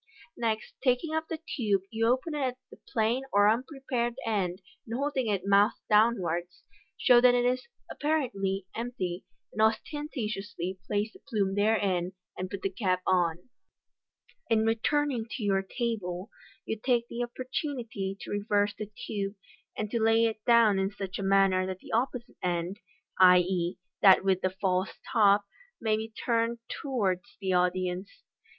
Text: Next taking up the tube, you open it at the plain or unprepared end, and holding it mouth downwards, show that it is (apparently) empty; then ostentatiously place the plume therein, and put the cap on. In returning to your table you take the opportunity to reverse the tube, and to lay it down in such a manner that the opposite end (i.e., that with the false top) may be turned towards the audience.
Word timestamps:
Next 0.35 0.73
taking 0.83 1.13
up 1.13 1.27
the 1.27 1.37
tube, 1.37 1.83
you 1.91 2.07
open 2.07 2.33
it 2.33 2.39
at 2.41 2.57
the 2.71 2.79
plain 2.91 3.21
or 3.31 3.47
unprepared 3.47 4.15
end, 4.25 4.59
and 4.83 4.95
holding 4.95 5.27
it 5.27 5.45
mouth 5.45 5.79
downwards, 5.91 6.63
show 6.97 7.21
that 7.21 7.35
it 7.35 7.45
is 7.45 7.67
(apparently) 7.87 8.65
empty; 8.73 9.25
then 9.53 9.63
ostentatiously 9.63 10.79
place 10.87 11.13
the 11.13 11.19
plume 11.19 11.53
therein, 11.53 12.13
and 12.35 12.49
put 12.49 12.63
the 12.63 12.69
cap 12.71 13.03
on. 13.05 13.47
In 14.49 14.65
returning 14.65 15.27
to 15.37 15.43
your 15.43 15.61
table 15.61 16.31
you 16.65 16.79
take 16.83 17.07
the 17.07 17.21
opportunity 17.21 18.17
to 18.21 18.31
reverse 18.31 18.73
the 18.73 18.89
tube, 19.05 19.35
and 19.77 19.91
to 19.91 20.01
lay 20.01 20.25
it 20.25 20.43
down 20.45 20.79
in 20.79 20.89
such 20.89 21.19
a 21.19 21.21
manner 21.23 21.67
that 21.67 21.77
the 21.77 21.91
opposite 21.91 22.37
end 22.41 22.79
(i.e., 23.19 23.77
that 24.01 24.23
with 24.23 24.41
the 24.41 24.49
false 24.49 24.97
top) 25.13 25.45
may 25.79 25.95
be 25.95 26.09
turned 26.25 26.57
towards 26.81 27.37
the 27.39 27.53
audience. 27.53 28.23